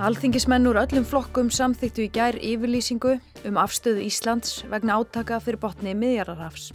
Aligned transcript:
Alþingismenn 0.00 0.64
úr 0.64 0.78
öllum 0.80 1.04
flokkum 1.04 1.50
samþýttu 1.52 2.06
í 2.06 2.12
gær 2.14 2.36
yfirlýsingu 2.40 3.18
um 3.44 3.58
afstöðu 3.60 4.06
Íslands 4.06 4.62
vegna 4.72 4.94
átaka 4.96 5.36
fyrir 5.44 5.60
botni 5.60 5.92
miðjararhafs. 5.92 6.70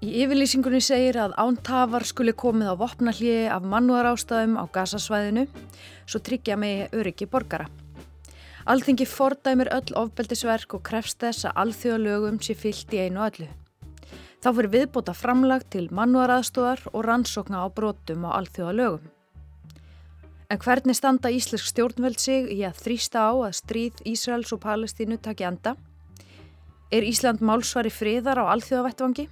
Í 0.00 0.22
yfirlýsingunni 0.22 0.80
segir 0.80 1.18
að 1.20 1.34
ántafar 1.42 2.08
skuli 2.08 2.32
komið 2.32 2.72
á 2.72 2.80
vopnallíi 2.80 3.44
af 3.52 3.68
mannúðarástæðum 3.68 4.56
á 4.56 4.64
gasasvæðinu 4.72 5.44
svo 6.08 6.22
tryggja 6.24 6.56
megi 6.56 6.88
öryggi 6.96 7.28
borgara. 7.28 7.68
Alþingi 8.64 9.04
fordæmir 9.04 9.68
öll 9.76 9.92
ofbeldisverk 10.00 10.80
og 10.80 10.84
krefst 10.88 11.20
þess 11.20 11.44
að 11.44 11.64
alþjóðalögum 11.66 12.40
sé 12.40 12.56
fyllt 12.56 12.96
í 12.96 13.04
einu 13.04 13.20
öllu. 13.28 13.52
Þá 14.40 14.48
fyrir 14.48 14.74
viðbóta 14.78 15.12
framlag 15.12 15.68
til 15.68 15.90
mannúðaraðstóðar 15.92 16.88
og 16.94 17.04
rannsókna 17.04 17.60
á 17.60 17.68
brotum 17.68 18.24
á 18.24 18.40
alþjóðalögum. 18.40 19.19
En 20.50 20.58
hvernig 20.58 20.96
standa 20.98 21.30
Íslensk 21.30 21.68
stjórnveld 21.70 22.18
sig 22.18 22.48
í 22.50 22.64
að 22.66 22.80
þrýsta 22.82 23.22
á 23.22 23.32
að 23.38 23.52
stríð 23.54 24.00
Ísraels 24.10 24.50
og 24.50 24.58
Palestínu 24.64 25.20
taki 25.22 25.46
enda? 25.46 25.76
Er 26.90 27.06
Ísland 27.06 27.38
málsvari 27.38 27.92
friðar 27.94 28.40
á 28.42 28.50
alþjóðavettvangi? 28.56 29.28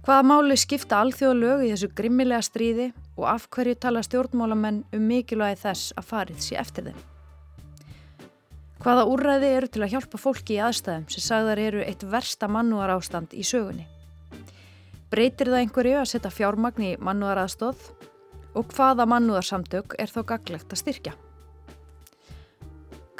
Hvaða 0.00 0.24
máli 0.24 0.56
skipta 0.56 1.02
alþjóðalög 1.04 1.66
í 1.66 1.74
þessu 1.74 1.90
grimmilega 1.92 2.40
stríði 2.48 2.88
og 3.18 3.28
af 3.28 3.44
hverju 3.52 3.76
tala 3.76 4.00
stjórnmálamenn 4.06 4.80
um 4.96 5.04
mikilvægi 5.04 5.60
þess 5.66 5.92
að 5.92 6.08
farið 6.14 6.42
sé 6.48 6.56
eftir 6.56 6.88
þeim? 6.88 7.06
Hvaða 8.80 9.04
úrræði 9.12 9.54
eru 9.58 9.68
til 9.68 9.84
að 9.84 9.98
hjálpa 9.98 10.24
fólki 10.24 10.56
í 10.56 10.62
aðstæðum 10.64 11.08
sem 11.12 11.28
sagðar 11.28 11.60
eru 11.60 11.84
eitt 11.84 12.08
versta 12.08 12.48
mannúar 12.48 12.96
ástand 12.96 13.36
í 13.36 13.44
sögunni? 13.44 13.84
Breytir 15.12 15.52
það 15.52 15.66
einhverju 15.66 15.98
að 16.00 16.12
setja 16.14 16.32
fjármagn 16.32 16.88
í 16.88 16.94
mannúar 16.96 17.44
aðstóð 17.44 17.90
og 18.54 18.72
hvaða 18.74 19.06
mannúðarsamtök 19.10 19.96
er 19.98 20.10
þá 20.10 20.20
gaglegt 20.34 20.72
að 20.72 20.82
styrkja. 20.82 21.14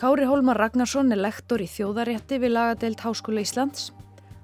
Kári 0.00 0.24
Hólmar 0.24 0.56
Ragnarsson 0.56 1.12
er 1.12 1.20
lektor 1.20 1.60
í 1.60 1.68
þjóðarétti 1.68 2.38
við 2.40 2.54
lagadeild 2.54 3.02
Háskóla 3.04 3.42
Íslands 3.44 3.90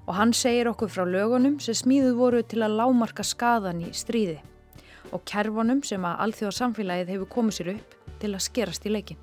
og 0.07 0.13
hann 0.15 0.33
segir 0.37 0.69
okkur 0.69 0.91
frá 0.93 1.03
lögunum 1.09 1.57
sem 1.63 1.75
smíðu 1.75 2.13
voru 2.19 2.43
til 2.45 2.61
að 2.61 2.77
lámarka 2.77 3.25
skadan 3.25 3.81
í 3.81 3.89
stríði 3.89 4.37
og 5.11 5.23
kerfunum 5.27 5.81
sem 5.87 6.03
að 6.05 6.21
alþjóðarsamfélagið 6.27 7.13
hefur 7.15 7.31
komið 7.33 7.57
sér 7.57 7.71
upp 7.73 7.95
til 8.21 8.33
að 8.33 8.45
skerast 8.45 8.85
í 8.85 8.93
leikin. 8.93 9.19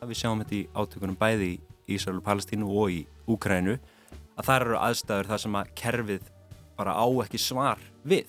Við 0.00 0.20
sjáum 0.22 0.40
þetta 0.44 0.56
í 0.56 0.62
átökunum 0.72 1.18
bæði 1.20 1.48
í 1.50 1.96
Ísrael 1.96 2.20
og 2.20 2.26
Palestínu 2.26 2.68
og 2.70 2.94
í 2.94 3.00
Úkrænu 3.30 3.76
að 4.38 4.46
það 4.46 4.56
eru 4.60 4.78
aðstæður 4.80 5.30
þar 5.32 5.42
sem 5.44 5.58
að 5.60 5.72
kerfið 5.82 6.30
bara 6.78 6.94
á 6.96 7.06
ekki 7.24 7.40
svar 7.42 7.82
við. 8.06 8.28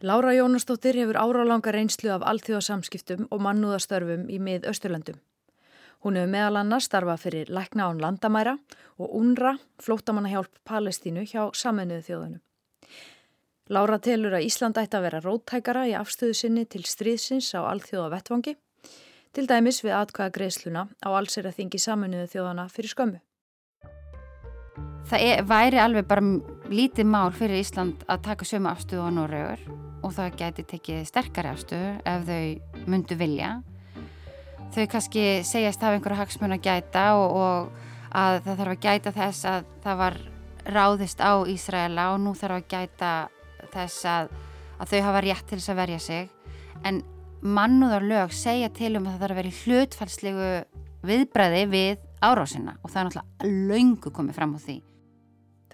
Lára 0.00 0.32
Jónastóttir 0.32 0.94
hefur 0.94 1.16
árálanga 1.16 1.72
reynslu 1.72 2.10
af 2.12 2.24
alþjóðasamskiptum 2.28 3.30
og 3.32 3.40
mannúðastörfum 3.40 4.26
í 4.28 4.36
mið 4.36 4.66
Östurlandum. 4.68 5.16
Hún 6.04 6.18
hefur 6.20 6.28
meðal 6.34 6.58
annars 6.60 6.84
starfað 6.90 7.22
fyrir 7.22 7.48
Lækna 7.48 7.86
án 7.88 8.02
landamæra 8.04 8.58
og 9.00 9.14
UNRA, 9.16 9.54
flótamannahjálp 9.80 10.52
Palestínu 10.68 11.24
hjá 11.24 11.48
saminuðu 11.56 12.04
þjóðunum. 12.10 12.42
Lára 13.72 13.98
telur 13.98 14.36
að 14.36 14.44
Ísland 14.50 14.76
ætti 14.76 15.00
að 15.00 15.06
vera 15.08 15.22
róttækara 15.24 15.86
í 15.88 15.96
afstöðu 15.96 16.36
sinni 16.36 16.66
til 16.68 16.84
stríðsins 16.84 17.48
á 17.56 17.64
alþjóða 17.64 18.12
vettvangi, 18.18 18.54
til 19.32 19.46
dæmis 19.48 19.80
við 19.80 19.96
atkvæða 19.96 20.36
greiðsluna 20.36 20.84
á 20.92 21.08
allsera 21.08 21.56
þingi 21.56 21.80
saminuðu 21.80 22.28
þjóðana 22.36 22.68
fyrir 22.68 22.92
skömmu. 22.92 23.24
Það 25.08 25.24
er, 25.24 25.42
væri 25.48 25.80
alveg 25.80 26.04
bara 26.04 26.22
lítið 26.68 27.08
mál 27.08 27.32
fyrir 27.32 27.64
Ísland 27.64 28.04
að 28.06 28.24
taka 28.28 28.44
sömu 28.44 28.74
afstöðu 28.74 29.08
á 29.08 29.10
Norrögur 29.16 29.85
og 30.06 30.14
það 30.14 30.36
gæti 30.40 30.64
tekið 30.70 31.02
sterkari 31.08 31.50
afstöðu 31.50 31.90
ef 32.06 32.28
þau 32.28 32.86
myndu 32.86 33.18
vilja. 33.18 33.50
Þau 34.74 34.84
kannski 34.92 35.24
segjast 35.46 35.82
af 35.82 35.96
einhverja 35.96 36.20
hagsmun 36.20 36.54
að 36.54 36.64
gæta 36.66 37.04
og, 37.18 37.36
og 37.36 38.14
að 38.16 38.40
það 38.44 38.60
þarf 38.60 38.74
að 38.74 38.86
gæta 38.86 39.14
þess 39.16 39.48
að 39.50 39.68
það 39.84 40.00
var 40.02 40.18
ráðist 40.76 41.22
á 41.22 41.32
Ísraela 41.50 42.08
og 42.14 42.22
nú 42.22 42.34
þarf 42.38 42.60
að 42.60 42.70
gæta 42.72 43.12
þess 43.74 44.08
að, 44.10 44.32
að 44.78 44.92
þau 44.92 44.98
hafa 45.08 45.22
rétt 45.26 45.46
til 45.50 45.60
þess 45.60 45.72
að 45.74 45.80
verja 45.82 46.00
sig. 46.06 46.28
En 46.86 47.02
mannúðar 47.42 48.06
lög 48.06 48.34
segja 48.34 48.70
til 48.74 48.96
um 48.96 49.06
að 49.06 49.16
það 49.16 49.24
þarf 49.24 49.36
að 49.36 49.40
vera 49.40 49.52
í 49.52 49.60
hlutfallslegu 49.62 50.50
viðbræði 51.06 51.64
við 51.72 52.04
árásina 52.24 52.76
og 52.82 52.90
það 52.90 53.00
er 53.00 53.08
náttúrulega 53.08 53.70
laungu 53.70 54.12
komið 54.12 54.38
fram 54.38 54.54
á 54.56 54.58
því. 54.62 54.78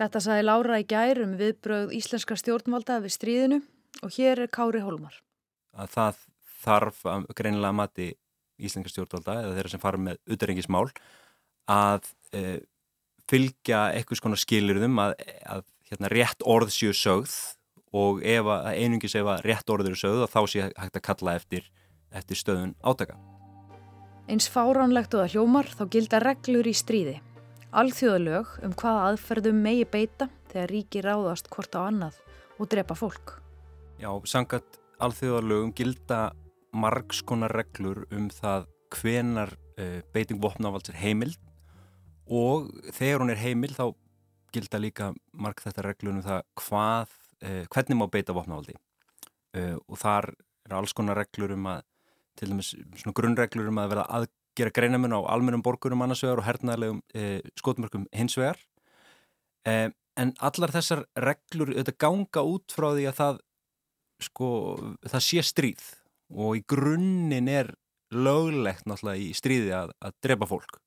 Þetta 0.02 0.22
saði 0.24 0.44
Lára 0.46 0.80
í 0.80 0.88
gærum 0.88 1.36
viðbröð 1.38 1.92
íslenska 1.98 2.36
stjórnvalda 2.40 2.98
við 3.04 3.14
stríðinu 3.16 3.60
og 4.02 4.12
hér 4.16 4.44
er 4.44 4.50
Kári 4.52 4.82
Holmar. 4.82 5.14
Að 5.76 5.94
það 5.96 6.20
þarf 6.62 7.00
greinilega 7.36 7.76
mati 7.76 8.10
íslenska 8.62 8.92
stjórnvalda 8.92 9.38
eða 9.42 9.56
þeirra 9.56 9.72
sem 9.72 9.82
fara 9.82 10.00
með 10.00 10.20
utrengismál 10.30 10.86
að 11.70 12.06
e, 12.34 12.60
fylgja 13.30 13.88
eitthvað 13.96 14.20
svona 14.20 14.38
skilirðum 14.38 15.00
að, 15.02 15.16
að 15.46 15.64
hérna, 15.90 16.12
rétt 16.12 16.46
orð 16.46 16.70
séu 16.74 16.94
sögð 16.94 17.34
og 17.92 18.22
ef 18.24 18.48
að 18.48 18.70
einungis 18.76 19.16
ef 19.18 19.28
að 19.28 19.44
rétt 19.48 19.74
orð 19.74 19.90
eru 19.90 19.98
sögð 19.98 20.24
þá 20.32 20.40
sé 20.48 20.68
hægt 20.70 21.00
að 21.00 21.06
kalla 21.08 21.36
eftir, 21.40 21.66
eftir 22.14 22.38
stöðun 22.38 22.76
átaka. 22.80 23.18
Eins 24.30 24.46
fáránlegt 24.48 25.16
og 25.16 25.24
það 25.24 25.36
hljómar 25.36 25.68
þá 25.74 25.84
gilda 25.90 26.22
reglur 26.22 26.70
í 26.70 26.76
stríði 26.76 27.18
alþjóðalög 27.72 28.58
um 28.66 28.74
hvaða 28.76 29.04
aðferðum 29.10 29.62
megi 29.64 29.86
beita 29.88 30.28
þegar 30.52 30.74
ríki 30.74 31.04
ráðast 31.04 31.48
hvort 31.52 31.72
á 31.72 31.80
annað 31.88 32.18
og 32.60 32.68
drepa 32.72 32.96
fólk. 32.98 33.41
Já, 34.02 34.10
sangat 34.26 34.80
alþjóðalögum 34.98 35.68
gilda 35.78 36.32
margskonar 36.74 37.52
reglur 37.54 38.00
um 38.10 38.24
það 38.34 38.64
hvenar 38.96 39.52
uh, 39.78 40.00
beiting 40.10 40.40
vopnavalds 40.42 40.90
er 40.90 40.96
heimild 40.98 41.36
og 42.26 42.72
þegar 42.96 43.22
hún 43.22 43.30
er 43.30 43.38
heimild 43.38 43.76
þá 43.76 43.92
gilda 44.56 44.80
líka 44.82 45.12
marg 45.38 45.62
þetta 45.62 45.84
reglur 45.86 46.16
um 46.16 46.24
það 46.24 46.40
hvað, 46.58 47.12
uh, 47.46 47.60
hvernig 47.70 48.00
má 48.00 48.02
beita 48.10 48.34
vopnavaldi. 48.34 48.74
Uh, 49.54 49.78
og 49.86 50.00
þar 50.02 50.32
er 50.66 50.74
alls 50.80 50.96
konar 50.98 51.20
reglur 51.22 51.54
um 51.54 51.70
að 51.70 51.86
til 52.40 52.50
dæmis 52.50 52.72
svona 52.74 53.14
grunnreglur 53.20 53.70
um 53.70 53.80
að 53.84 53.94
verða 53.94 54.08
að 54.18 54.28
gera 54.58 54.74
greinamun 54.80 55.14
á 55.14 55.30
almennum 55.30 55.62
borgurum 55.62 56.02
annarsvegar 56.02 56.42
og 56.42 56.48
hernaðlegum 56.48 56.98
skotmörkum 57.60 58.08
hinsvegar 58.12 58.58
en 59.68 60.32
allar 60.44 60.72
þessar 60.74 61.06
reglur 61.22 61.70
þetta 61.76 61.94
ganga 62.00 62.44
út 62.44 62.74
frá 62.74 62.90
því 62.96 63.06
að 63.08 63.18
það 63.20 63.42
sko, 64.24 64.48
það 65.06 65.24
sé 65.26 65.44
stríð 65.46 65.86
og 66.32 66.58
í 66.58 66.64
grunninn 66.68 67.50
er 67.52 67.72
löglegt 68.12 68.86
náttúrulega 68.88 69.20
í 69.20 69.32
stríði 69.36 69.72
að, 69.76 69.92
að 70.04 70.16
drepa 70.24 70.48
fólk. 70.48 70.78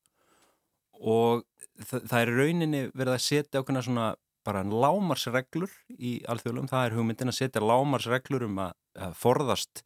Og 1.01 1.43
það, 1.81 2.05
það 2.11 2.19
er 2.19 2.33
rauninni 2.39 2.81
verið 2.93 3.15
að 3.15 3.25
setja 3.25 3.61
okkurna 3.61 3.83
svona 3.85 4.11
bara 4.45 4.61
lámarsreglur 4.61 5.71
í 5.97 6.19
alþjóðlum, 6.29 6.69
það 6.69 6.87
er 6.87 6.97
hugmyndin 6.99 7.31
að 7.31 7.39
setja 7.39 7.63
lámarsreglur 7.63 8.45
um 8.45 8.59
að, 8.67 8.75
að 9.07 9.15
forðast 9.17 9.81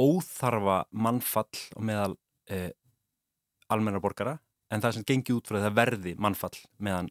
óþarfa 0.00 0.78
mannfall 0.96 1.60
og 1.76 1.84
meðal 1.84 2.14
e, 2.48 2.70
almenna 3.72 4.00
borgara 4.00 4.38
en 4.72 4.80
það 4.80 4.96
sem 4.96 5.06
gengi 5.10 5.36
út 5.36 5.48
frá 5.48 5.60
það 5.60 5.76
verði 5.76 6.14
mannfall 6.16 6.56
meðan 6.80 7.10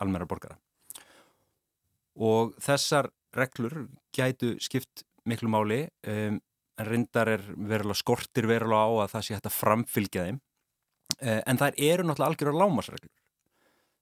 almenna 0.00 0.28
borgara. 0.28 0.56
Og 2.18 2.56
þessar 2.64 3.10
reglur 3.36 3.86
gætu 4.14 4.54
skipt 4.62 5.04
miklu 5.28 5.50
máli 5.52 5.84
um, 6.08 6.38
en 6.78 6.88
reyndar 6.88 7.30
er 7.34 7.44
verulega 7.56 7.98
skortir 7.98 8.48
verulega 8.48 8.86
á 8.86 8.90
að 9.04 9.14
það 9.14 9.24
sé 9.26 9.36
hægt 9.36 9.48
að 9.50 9.56
framfylgja 9.58 10.26
þeim. 10.28 10.40
Uh, 11.18 11.40
en 11.42 11.60
það 11.60 11.80
eru 11.88 12.06
náttúrulega 12.06 12.32
algjörður 12.32 12.60
lámasreglur 12.62 13.14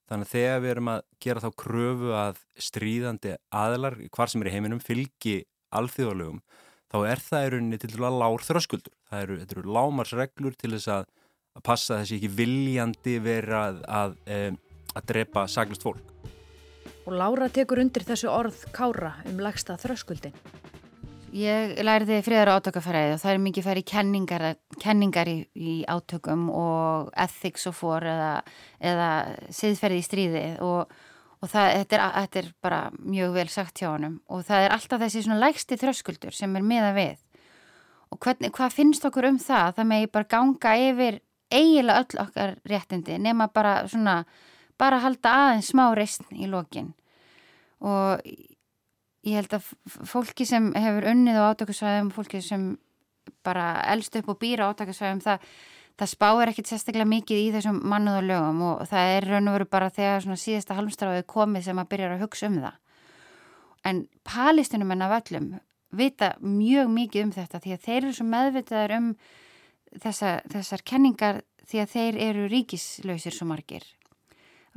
þannig 0.06 0.28
að 0.28 0.32
þegar 0.37 0.61
við 0.62 0.70
erum 0.70 0.88
að 0.93 1.00
gera 1.25 1.43
þá 1.43 1.49
kröfu 1.58 2.12
að 2.14 2.40
stríðandi 2.62 3.32
aðlar 3.58 3.96
hvar 4.14 4.31
sem 4.31 4.43
er 4.44 4.50
í 4.50 4.55
heiminum 4.55 4.82
fylgi 4.82 5.40
alþjóðalögum 5.75 6.43
þá 6.93 6.99
er 7.11 7.22
það 7.25 7.46
í 7.46 7.49
rauninni 7.55 7.79
til 7.82 7.90
að 7.99 8.19
lár 8.20 8.44
þröskuldur. 8.46 8.94
Það 9.11 9.25
eru, 9.25 9.38
eru 9.46 9.72
lámarsreglur 9.75 10.55
til 10.61 10.70
þess 10.76 10.93
að 10.94 11.08
að 11.56 11.64
passa 11.64 12.00
þessi 12.00 12.19
ekki 12.19 12.32
viljandi 12.37 13.17
vera 13.25 13.62
að, 13.70 13.82
að, 13.88 14.17
að, 14.37 14.58
að 14.93 15.06
drepa 15.11 15.46
saglust 15.50 15.87
fólk. 15.87 16.02
Og 17.06 17.14
Lára 17.14 17.47
tekur 17.55 17.79
undir 17.79 18.03
þessu 18.03 18.26
orð 18.32 18.64
Kára 18.75 19.12
um 19.31 19.38
lagsta 19.38 19.76
þröskuldin. 19.79 20.35
Ég 21.37 21.76
læriði 21.85 22.23
friðar 22.25 22.55
átökafæraði 22.56 23.12
og 23.14 23.20
það 23.23 23.32
er 23.32 23.43
mikið 23.44 23.67
færi 23.67 23.82
kenningar, 23.87 24.44
kenningar 24.82 25.29
í, 25.31 25.37
í 25.55 25.75
átökum 25.87 26.49
og 26.50 27.11
ethics 27.26 27.69
og 27.70 27.76
for 27.76 28.06
eða, 28.06 28.31
eða 28.81 29.11
siðferði 29.55 30.00
í 30.00 30.06
stríði 30.06 30.44
og, 30.64 30.97
og 31.43 31.53
það, 31.53 31.69
þetta, 31.82 31.99
er, 31.99 32.06
þetta 32.17 32.41
er 32.41 32.50
bara 32.64 32.81
mjög 32.97 33.37
vel 33.37 33.47
sagt 33.53 33.82
hjá 33.82 33.91
honum 33.91 34.17
og 34.32 34.47
það 34.49 34.64
er 34.64 34.76
alltaf 34.79 35.05
þessi 35.05 35.26
svona 35.26 35.43
lægsti 35.44 35.79
þröskuldur 35.82 36.35
sem 36.35 36.56
er 36.56 36.67
miða 36.67 36.94
við 36.97 37.20
og 38.14 38.20
hvernig, 38.23 38.53
hvað 38.56 38.76
finnst 38.79 39.06
okkur 39.06 39.29
um 39.29 39.38
það? 39.43 39.76
Það 39.76 39.91
megi 39.93 40.12
bara 40.14 40.31
ganga 40.31 40.75
yfir 40.88 41.20
eiginlega 41.53 42.03
öll 42.03 42.23
okkar 42.25 42.55
réttindi 42.70 43.19
nema 43.23 43.50
bara 43.55 43.79
svona, 43.91 44.23
bara 44.81 45.00
halda 45.05 45.32
aðeins 45.43 45.70
smá 45.73 45.88
reysn 45.96 46.26
í 46.37 46.49
lokin. 46.50 46.93
Og 47.84 48.23
ég 49.26 49.38
held 49.40 49.56
að 49.58 49.70
fólki 50.06 50.46
sem 50.49 50.69
hefur 50.76 51.08
unnið 51.12 51.40
á 51.40 51.49
átökusvæðum, 51.52 52.12
fólki 52.14 52.43
sem 52.44 52.75
bara 53.46 53.82
elst 53.93 54.17
upp 54.19 54.31
og 54.32 54.38
býra 54.40 54.70
átakasvæðum 54.70 55.23
það, 55.25 55.46
það 55.99 56.12
spáir 56.12 56.52
ekkit 56.52 56.70
sérstaklega 56.70 57.11
mikið 57.11 57.43
í 57.43 57.49
þessum 57.56 57.81
mannúðarlögum 57.90 58.62
og 58.70 58.84
það 58.90 59.14
er 59.17 59.28
raun 59.31 59.50
og 59.50 59.56
veru 59.58 59.69
bara 59.70 59.93
þegar 59.94 60.28
síðasta 60.43 60.76
halmstráðið 60.79 61.26
komið 61.31 61.67
sem 61.69 61.81
að 61.82 61.90
byrja 61.94 62.12
að 62.14 62.22
hugsa 62.26 62.50
um 62.50 62.61
það. 62.62 62.79
En 63.87 64.05
palestinum 64.26 64.94
en 64.94 65.06
af 65.06 65.17
öllum 65.20 65.50
vita 65.96 66.34
mjög 66.43 66.88
mikið 66.93 67.26
um 67.26 67.34
þetta 67.34 67.61
því 67.62 67.75
að 67.75 67.84
þeir 67.84 68.00
eru 68.00 68.14
svo 68.17 68.26
meðvitaður 68.31 68.96
um 68.96 69.12
þessa, 70.02 70.32
þessar 70.52 70.82
kenningar 70.87 71.44
því 71.67 71.82
að 71.82 71.93
þeir 71.94 72.19
eru 72.29 72.49
ríkislausir 72.50 73.34
svo 73.34 73.49
margir 73.50 73.87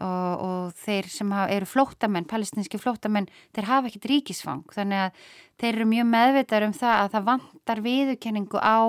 og, 0.03 0.43
og 0.45 0.79
þeir 0.79 1.09
sem 1.11 1.31
hafa, 1.35 1.51
eru 1.53 1.67
flóttamenn, 1.69 2.27
palestinski 2.29 2.79
flóttamenn, 2.81 3.29
þeir 3.55 3.69
hafa 3.69 3.89
ekkit 3.89 4.07
ríkisfang 4.11 4.65
þannig 4.75 5.05
að 5.05 5.21
þeir 5.59 5.71
eru 5.73 5.87
mjög 5.91 6.09
meðvitaður 6.13 6.67
um 6.69 6.75
það 6.79 6.95
að 6.95 7.11
það 7.15 7.27
vantar 7.29 7.83
viðurkenningu 7.85 8.63
á 8.63 8.79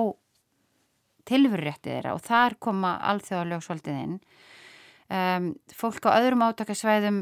tilveruréttið 1.29 1.95
þeirra 1.97 2.15
og 2.15 2.23
þar 2.25 2.57
koma 2.63 2.95
alþjóðalögsvöldið 3.11 3.99
inn. 4.05 4.15
Um, 5.11 5.51
fólk 5.75 6.07
á 6.07 6.15
öðrum 6.15 6.45
átakasvæðum 6.47 7.21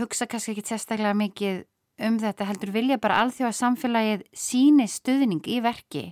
hugsa 0.00 0.26
kannski 0.26 0.54
ekki 0.54 0.66
sérstaklega 0.66 1.14
mikið 1.16 1.62
um 2.04 2.18
þetta 2.18 2.48
heldur 2.48 2.72
vilja 2.74 2.98
bara 2.98 3.20
alþjóða 3.22 3.54
samfélagið 3.54 4.24
síni 4.34 4.86
stuðning 4.90 5.46
í 5.46 5.60
verki 5.62 6.08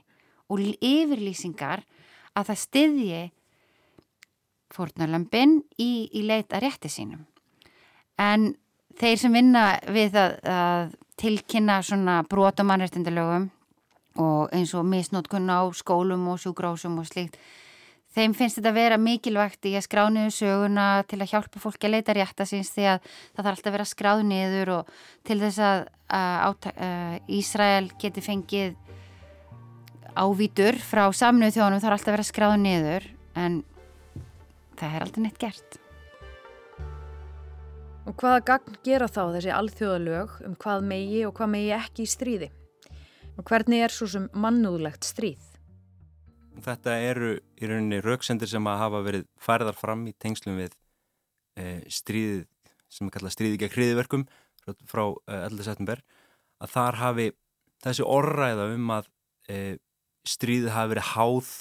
og 0.52 0.62
yfirlýsingar 0.62 1.82
að 2.38 2.52
það 2.52 2.60
styðji 2.62 3.22
fórnarlömpin 4.74 5.60
í, 5.78 6.08
í 6.12 6.24
leita 6.26 6.60
rétti 6.62 6.90
sínum. 6.92 7.24
En 8.20 8.52
þeir 9.00 9.18
sem 9.20 9.34
vinna 9.34 9.64
við 9.92 10.18
að, 10.20 10.36
að 10.48 10.94
tilkynna 11.20 11.80
svona 11.84 12.20
brot 12.28 12.60
á 12.60 12.64
mannrættindalögum 12.66 13.50
og 14.20 14.52
eins 14.52 14.74
og 14.76 14.84
misnótkun 14.88 15.48
á 15.48 15.64
skólum 15.72 16.26
og 16.32 16.40
sjúgrásum 16.42 16.98
og 17.00 17.08
slíkt, 17.08 17.38
þeim 18.12 18.34
finnst 18.36 18.58
þetta 18.58 18.72
að 18.72 18.78
vera 18.80 18.98
mikilvægt 19.00 19.68
í 19.70 19.74
að 19.78 19.86
skrániðu 19.86 20.34
söguna 20.36 20.86
til 21.08 21.20
að 21.22 21.30
hjálpa 21.32 21.62
fólki 21.62 21.88
að 21.88 21.94
leita 21.96 22.16
rétta 22.16 22.46
síns 22.48 22.72
því 22.74 22.88
að 22.92 23.06
það 23.08 23.44
þarf 23.44 23.52
alltaf 23.54 23.70
að 23.70 23.76
vera 23.78 23.88
skráð 23.88 24.24
niður 24.28 24.72
og 24.76 24.92
til 25.28 25.38
þess 25.40 25.62
að, 25.64 25.84
að, 26.18 26.68
að 26.76 27.32
Ísrael 27.38 27.86
geti 28.02 28.24
fengið 28.24 28.76
ávítur 30.12 30.76
frá 30.84 31.06
samnöðu 31.16 31.56
þjónum 31.56 31.80
þarf 31.80 31.96
alltaf 31.96 32.12
að 32.12 32.16
vera 32.18 32.28
skráð 32.28 32.56
niður 32.60 33.08
en 33.40 33.62
það 34.80 34.96
er 34.96 35.06
aldrei 35.06 35.24
neitt 35.26 35.40
gert. 35.40 35.78
Og 38.02 38.16
hvaða 38.18 38.42
gagn 38.48 38.76
gera 38.82 39.06
þá 39.06 39.22
þessi 39.36 39.52
alþjóðalög 39.54 40.34
um 40.48 40.54
hvað 40.58 40.86
megi 40.90 41.22
og 41.28 41.36
hvað 41.38 41.52
megi 41.54 41.72
ekki 41.76 42.02
í 42.02 42.10
stríði? 42.10 42.48
Og 43.38 43.46
hvernig 43.48 43.84
er 43.84 43.94
svo 43.94 44.08
sem 44.10 44.26
mannúðlegt 44.34 45.06
stríð? 45.06 45.44
Þetta 46.62 46.96
eru 47.00 47.36
í 47.38 47.68
rauninni 47.68 48.00
rauksendir 48.04 48.50
sem 48.50 48.66
að 48.68 48.80
hafa 48.82 49.02
verið 49.06 49.28
færðar 49.40 49.78
fram 49.78 50.02
í 50.10 50.14
tengslum 50.20 50.58
við 50.60 50.74
e, 51.56 51.80
stríðið 51.88 52.42
sem 52.92 53.08
er 53.08 53.14
kallað 53.14 53.36
stríði 53.36 53.60
gegn 53.62 53.74
hriðiverkum 53.76 54.26
frá 54.90 55.04
e, 55.06 55.38
11. 55.46 55.62
september 55.64 56.02
að 56.62 56.74
þar 56.74 57.00
hafi 57.00 57.28
þessi 57.82 58.06
orðræða 58.06 58.68
um 58.74 58.92
að 58.98 59.08
e, 59.48 59.62
stríðið 60.28 60.74
hafi 60.74 60.92
verið 60.92 61.08
háð 61.14 61.54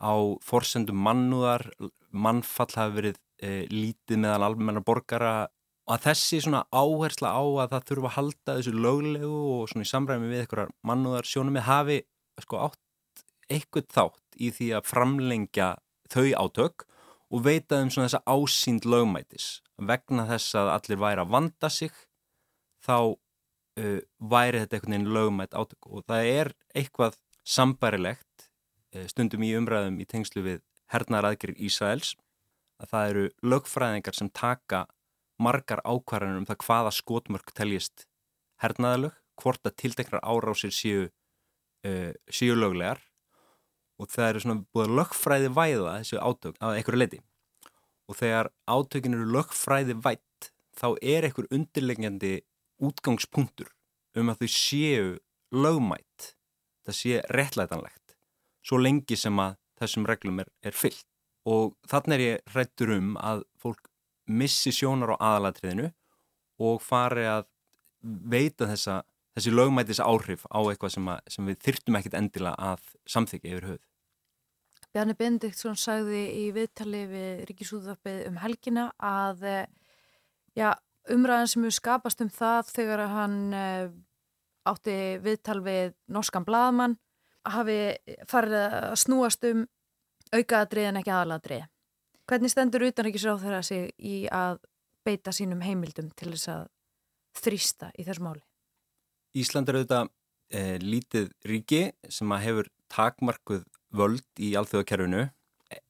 á 0.00 0.14
forsendum 0.44 0.98
mannúðar, 1.00 1.64
mannfall 2.12 2.72
hafi 2.76 2.96
verið 2.98 3.20
e, 3.40 3.66
lítið 3.72 4.20
meðal 4.22 4.48
almenna 4.50 4.82
borgara 4.84 5.48
og 5.86 5.94
að 5.96 6.08
þessi 6.08 6.40
svona 6.44 6.64
áhersla 6.74 7.32
á 7.32 7.44
að 7.62 7.72
það 7.74 7.86
þurfa 7.90 8.10
að 8.10 8.16
halda 8.16 8.56
þessu 8.58 8.74
löglegu 8.74 9.40
og 9.54 9.70
svona 9.70 9.86
í 9.86 9.90
samræmi 9.90 10.30
við 10.30 10.42
einhverjar 10.42 10.74
mannúðar 10.86 11.28
sjónum 11.30 11.56
með 11.56 11.68
hafi 11.68 11.98
sko 12.42 12.62
átt 12.66 13.24
eitthvað 13.52 13.88
þátt 13.94 14.40
í 14.42 14.50
því 14.56 14.70
að 14.76 14.90
framlengja 14.90 15.68
þau 16.12 16.26
átök 16.42 16.86
og 17.26 17.46
veita 17.46 17.78
um 17.82 17.90
svona 17.90 18.10
þessa 18.10 18.22
ásýnd 18.26 18.86
lögmætis. 18.86 19.46
Vegna 19.78 20.26
þess 20.28 20.58
að 20.58 20.72
allir 20.74 21.00
væri 21.02 21.22
að 21.22 21.32
vanda 21.34 21.70
sig 21.70 21.94
þá 22.86 22.98
uh, 23.14 24.00
væri 24.18 24.62
þetta 24.62 24.78
einhvern 24.78 24.94
veginn 24.94 25.14
lögmætt 25.16 25.56
átök 25.56 25.90
og 25.90 26.06
það 26.06 26.30
er 26.34 26.52
eitthvað 26.74 27.18
sambærilegt 27.46 28.25
Eh, 28.25 28.25
stundum 29.10 29.44
í 29.46 29.52
umræðum 29.58 29.98
í 30.00 30.06
tengslu 30.08 30.44
við 30.44 30.62
hernaðar 30.92 31.32
aðgerið 31.32 31.62
Ísraels 31.66 32.14
að 32.82 32.92
það 32.92 33.10
eru 33.10 33.24
lögfræðingar 33.52 34.16
sem 34.16 34.30
taka 34.30 34.84
margar 35.42 35.82
ákvarðanir 35.84 36.42
um 36.42 36.48
það 36.48 36.62
hvaða 36.64 36.92
skotmörk 36.96 37.52
teljist 37.56 38.06
hernaðalög, 38.62 39.16
hvort 39.36 39.68
að 39.68 39.76
tilteknar 39.82 40.24
árásir 40.24 40.72
séu, 40.72 41.08
uh, 41.84 42.12
séu 42.32 42.56
löglegar. 42.56 43.02
Og 43.96 44.10
það 44.12 44.28
eru 44.28 44.42
svona 44.44 44.64
búið 44.76 44.92
lögfræði 44.92 45.50
væða 45.56 45.96
þessu 46.02 46.20
átök 46.20 46.58
að 46.60 46.78
einhverju 46.78 47.00
leiti 47.00 47.22
og 48.06 48.18
þegar 48.20 48.50
átökin 48.68 49.16
eru 49.16 49.28
lögfræði 49.34 49.96
vætt 50.04 50.50
þá 50.76 50.88
er 51.00 51.26
einhver 51.26 51.48
undirlegjandi 51.50 52.34
útgangspunktur 52.84 53.72
um 54.16 54.30
að 54.30 54.44
þau 54.44 54.52
séu 54.52 55.06
lögmætt, 55.54 56.34
það 56.86 56.98
sé 57.00 57.22
réttlætanlegt 57.32 58.05
svo 58.66 58.80
lengi 58.82 59.18
sem 59.18 59.36
að 59.38 59.58
þessum 59.80 60.06
reglum 60.08 60.40
er, 60.42 60.50
er 60.64 60.74
fyllt. 60.74 61.06
Og 61.46 61.76
þannig 61.86 62.16
er 62.16 62.24
ég 62.24 62.54
hrættur 62.54 62.94
um 62.96 63.12
að 63.22 63.44
fólk 63.62 63.90
missi 64.26 64.72
sjónar 64.74 65.14
á 65.14 65.16
aðalatriðinu 65.34 65.92
og 66.66 66.80
fari 66.82 67.26
að 67.30 67.44
veita 68.02 68.66
þessa, 68.70 69.02
þessi 69.36 69.52
lögmætis 69.54 70.00
áhrif 70.02 70.46
á 70.50 70.58
eitthvað 70.66 70.96
sem, 70.96 71.10
að, 71.12 71.20
sem 71.30 71.50
við 71.50 71.60
þyrtum 71.68 72.00
ekkit 72.00 72.16
endilega 72.18 72.72
að 72.72 72.88
samþykja 73.12 73.52
yfir 73.52 73.68
höfuð. 73.70 73.84
Bjarni 74.96 75.14
Bendiktsson 75.18 75.76
sagði 75.78 76.22
í 76.40 76.44
viðtali 76.56 77.04
við 77.10 77.44
Ríkisúðarpið 77.50 78.20
um 78.30 78.40
helgina 78.40 78.88
að 78.96 79.44
ja, 80.56 80.72
umræðan 81.12 81.50
sem 81.52 81.66
hefur 81.66 81.76
skapast 81.78 82.22
um 82.24 82.30
það 82.32 82.70
þegar 82.72 83.02
hann 83.12 83.40
eh, 83.54 83.90
átti 84.66 84.96
viðtal 85.22 85.60
við 85.66 85.92
norskan 86.10 86.46
blaðmann 86.48 86.96
hafi 87.52 87.78
farið 88.30 88.56
að 88.60 88.96
snúast 89.00 89.44
um 89.48 89.64
aukaðadrið 90.34 90.90
en 90.90 91.00
ekki 91.00 91.12
aðaladrið. 91.14 91.66
Hvernig 92.26 92.50
stendur 92.50 92.86
utanrikkisráð 92.88 93.44
þeirra 93.44 93.62
sig 93.62 93.90
í 94.02 94.16
að 94.34 94.58
beita 95.06 95.34
sínum 95.34 95.62
heimildum 95.62 96.10
til 96.18 96.32
þess 96.32 96.50
að 96.50 96.64
þrýsta 97.38 97.92
í 97.94 98.06
þessu 98.06 98.26
máli? 98.26 98.42
Ísland 99.36 99.70
er 99.70 99.78
auðvitað 99.78 100.10
e, 100.50 100.62
lítið 100.82 101.30
ríki 101.46 101.82
sem 102.10 102.32
að 102.34 102.44
hefur 102.48 102.70
takmarkuð 102.92 103.64
völd 103.96 104.42
í 104.42 104.54
alþjóðakerfinu 104.58 105.26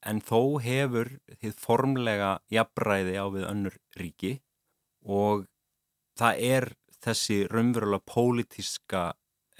en 0.08 0.22
þó 0.24 0.40
hefur 0.64 1.12
þið 1.40 1.60
formlega 1.60 2.30
jafnræði 2.52 3.16
á 3.20 3.26
við 3.32 3.46
önnur 3.48 3.76
ríki 3.96 4.32
og 5.04 5.46
það 6.18 6.42
er 6.50 6.68
þessi 7.04 7.42
raunverulega 7.52 8.04
pólitíska 8.08 9.06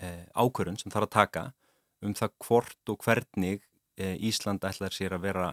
e, 0.01 0.27
ákvörun 0.35 0.79
sem 0.81 0.93
þarf 0.93 1.09
að 1.09 1.17
taka 1.17 1.45
um 2.07 2.15
það 2.17 2.35
hvort 2.47 2.93
og 2.93 3.05
hvernig 3.05 3.61
eh, 3.99 4.17
Ísland 4.17 4.65
ætlar 4.67 4.95
sér 4.95 5.17
að 5.17 5.27
vera 5.29 5.49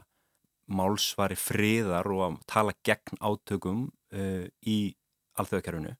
málsvari 0.72 1.36
friðar 1.38 2.07
og 2.13 2.24
að 2.27 2.39
tala 2.48 2.74
gegn 2.88 3.19
átökum 3.19 3.86
uh, 4.15 4.45
í 4.63 4.95
alþjóðakerfinu. 5.39 5.93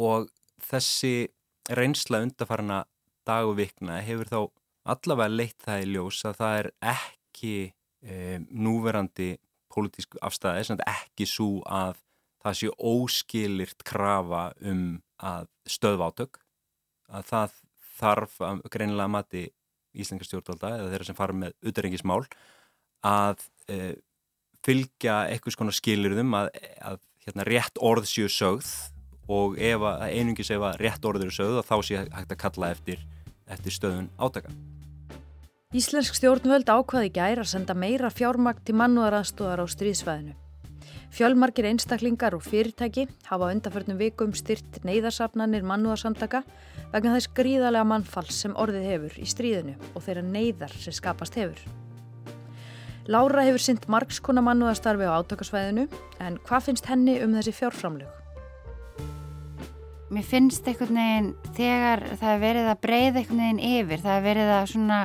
Og 0.00 0.30
þessi 0.64 1.28
reynsla 1.68 2.22
undarfarna 2.24 2.84
dag 3.28 3.48
og 3.48 3.58
vikna 3.60 4.00
hefur 4.04 4.30
þá 4.30 4.40
allavega 4.94 5.32
leitt 5.32 5.60
það 5.64 5.84
í 5.84 5.90
ljós 5.92 6.22
að 6.28 6.38
það 6.40 6.58
er 6.60 6.70
ekki 6.94 7.56
uh, 7.68 8.38
núverandi 8.48 9.34
pólitísku 9.74 10.20
afstæði, 10.22 10.78
ekki 10.86 11.26
svo 11.28 11.58
að 11.66 11.98
það 12.44 12.58
sé 12.60 12.72
óskilirt 12.78 13.84
krafa 13.88 14.46
um 14.62 15.00
að 15.24 15.48
stöðva 15.68 16.10
átök 16.12 16.40
að 17.08 17.28
það 17.30 17.60
þarf 17.98 18.40
greinilega 18.72 19.06
að 19.08 19.14
mati 19.14 19.44
Íslenska 19.94 20.26
stjórnvalda 20.26 20.72
eða 20.78 20.90
þeirra 20.90 21.06
sem 21.06 21.18
fara 21.18 21.36
með 21.38 21.54
utrengismál 21.70 22.22
að 23.06 23.44
e, 23.70 23.94
fylgja 24.64 25.20
eitthvað 25.30 25.56
svona 25.56 25.74
skilirðum 25.76 26.34
að, 26.38 26.50
að 26.82 26.98
hérna, 27.26 27.46
rétt 27.46 27.78
orð 27.78 28.08
séu 28.10 28.30
sögð 28.32 28.72
og 29.30 29.58
ef 29.60 29.84
að 29.88 30.06
einungis 30.10 30.50
ef 30.52 30.64
að 30.66 30.78
rétt 30.82 31.06
orð 31.08 31.26
eru 31.26 31.34
sögð 31.34 31.60
þá 31.68 31.76
sé 31.86 32.00
hægt 32.02 32.34
að 32.34 32.40
kalla 32.42 32.72
eftir, 32.74 33.04
eftir 33.46 33.76
stöðun 33.76 34.10
átaka. 34.18 34.52
Íslensk 35.74 36.14
stjórnvöld 36.18 36.68
ákvaði 36.70 37.10
gæri 37.14 37.42
að 37.42 37.50
senda 37.50 37.74
meira 37.74 38.10
fjármakt 38.14 38.62
til 38.66 38.76
mannúðaraðstóðar 38.78 39.64
á 39.64 39.66
stríðsvæðinu. 39.72 40.36
Fjölmarkir 41.14 41.68
einstaklingar 41.68 42.34
og 42.34 42.42
fyrirtæki 42.42 43.04
hafa 43.28 43.52
undanförnum 43.54 44.00
vikum 44.00 44.32
styrt 44.34 44.80
neyðarsafnanir 44.82 45.62
mannúðarsamtaka 45.62 46.40
vegna 46.90 47.14
þess 47.14 47.30
gríðarlega 47.36 47.86
mannfalls 47.86 48.40
sem 48.42 48.56
orðið 48.58 48.88
hefur 48.88 49.20
í 49.22 49.28
stríðinu 49.30 49.76
og 49.94 50.02
þeirra 50.02 50.24
neyðar 50.26 50.74
sem 50.74 50.96
skapast 50.96 51.38
hefur. 51.38 51.62
Lára 53.06 53.46
hefur 53.46 53.62
synt 53.62 53.86
margskona 53.86 54.42
mannúðarstarfi 54.42 55.06
á 55.06 55.14
átakasvæðinu 55.20 55.86
en 56.24 56.42
hvað 56.48 56.68
finnst 56.70 56.90
henni 56.90 57.20
um 57.22 57.38
þessi 57.38 57.54
fjárframlög? 57.60 58.10
mér 60.14 60.26
finnst 60.28 60.66
einhvern 60.68 60.98
veginn 60.98 61.30
þegar 61.56 62.02
það 62.20 62.32
er 62.32 62.42
verið 62.42 62.70
að 62.70 62.80
breyða 62.84 63.20
einhvern 63.20 63.42
veginn 63.42 63.62
yfir, 63.70 64.02
það 64.04 64.16
er 64.16 64.26
verið 64.28 64.52
að 64.54 64.70
svona 64.74 65.00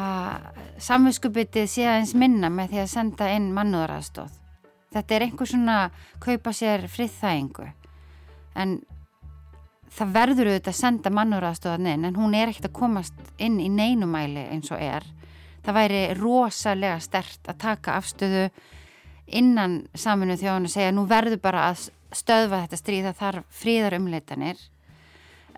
að 0.00 0.60
samvinskupitið 0.86 1.70
sé 1.70 1.86
aðeins 1.86 2.14
minna 2.18 2.50
með 2.52 2.74
því 2.74 2.84
að 2.84 2.92
senda 2.94 3.30
inn 3.36 3.50
mannúðaraðstóð. 3.54 4.39
Þetta 4.90 5.16
er 5.16 5.24
einhver 5.26 5.48
svona 5.48 5.76
kaupa 6.22 6.52
sér 6.56 6.86
friðþægingu 6.90 7.68
en 8.60 8.80
það 9.90 10.12
verður 10.16 10.50
auðvitað 10.50 10.72
að 10.72 10.80
senda 10.80 11.12
mannúðaraðstóðan 11.14 11.88
inn 11.92 12.08
en 12.08 12.18
hún 12.18 12.34
er 12.38 12.50
ekkert 12.50 12.70
að 12.70 12.76
komast 12.80 13.32
inn 13.38 13.60
í 13.62 13.68
neinumæli 13.70 14.48
eins 14.50 14.70
og 14.74 14.82
er. 14.82 15.06
Það 15.64 15.76
væri 15.76 16.02
rosalega 16.18 17.00
stert 17.02 17.50
að 17.50 17.60
taka 17.62 17.96
afstöðu 18.00 18.44
innan 19.40 19.84
saminu 19.94 20.38
þjóðan 20.38 20.66
að 20.66 20.74
segja 20.74 20.94
nú 20.94 21.06
verður 21.10 21.42
bara 21.42 21.68
að 21.70 21.90
stöðva 22.16 22.64
þetta 22.64 22.80
stríða 22.80 23.12
þar 23.14 23.42
fríðar 23.54 23.94
umleitanir, 24.00 24.58